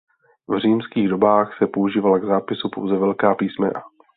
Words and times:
V 0.47 0.59
římských 0.59 1.09
dobách 1.09 1.57
se 1.57 1.67
používala 1.67 2.19
k 2.19 2.25
zápisu 2.25 2.69
pouze 2.69 2.97
velká 2.97 3.35
písmena. 3.35 3.83